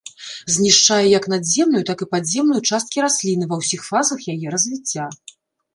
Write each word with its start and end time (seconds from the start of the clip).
Знішчае 0.53 1.03
як 1.17 1.27
надземную, 1.33 1.83
так 1.91 2.01
і 2.07 2.07
падземную 2.15 2.61
часткі 2.69 2.97
расліны 3.09 3.45
ва 3.53 3.61
ўсіх 3.61 3.81
фазах 3.93 4.19
яе 4.37 4.47
развіцця. 4.57 5.05